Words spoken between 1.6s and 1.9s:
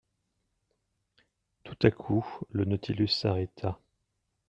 Tout